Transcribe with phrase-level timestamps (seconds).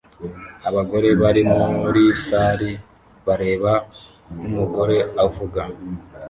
[0.69, 1.41] Abagore bari
[1.81, 2.71] muri sari
[3.25, 3.71] bareba
[4.33, 5.61] nkumugore avuga